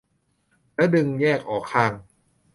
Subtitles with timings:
[0.75, 1.91] แล้วดึงแยกออกข้าง